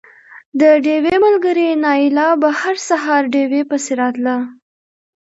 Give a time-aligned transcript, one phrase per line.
[0.59, 4.35] د ډېوې ملګرې نايله به هر سهار ډېوې پسې راتله